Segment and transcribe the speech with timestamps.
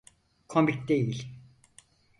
[0.47, 1.31] Komik değil.